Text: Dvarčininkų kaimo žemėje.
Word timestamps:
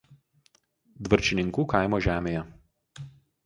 Dvarčininkų 1.09 1.67
kaimo 1.77 2.03
žemėje. 2.09 2.43